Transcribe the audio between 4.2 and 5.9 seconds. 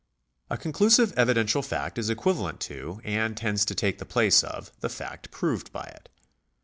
of, the fact proved by